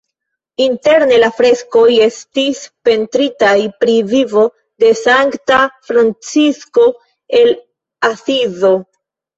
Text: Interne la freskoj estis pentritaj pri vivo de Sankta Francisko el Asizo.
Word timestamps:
Interne 0.63 1.19
la 1.23 1.29
freskoj 1.39 1.83
estis 2.05 2.63
pentritaj 2.89 3.53
pri 3.83 3.99
vivo 4.15 4.47
de 4.85 4.95
Sankta 5.05 5.63
Francisko 5.93 6.91
el 7.45 7.57
Asizo. 8.15 8.79